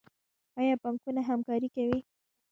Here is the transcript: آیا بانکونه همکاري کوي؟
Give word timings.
آیا 0.59 0.75
بانکونه 0.83 1.21
همکاري 1.29 1.69
کوي؟ 1.75 1.99